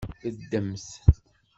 Beddemt. 0.21 0.87